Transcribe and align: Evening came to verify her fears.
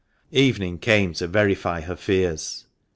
Evening 0.31 0.79
came 0.79 1.13
to 1.13 1.27
verify 1.27 1.81
her 1.81 1.95
fears. 1.95 2.65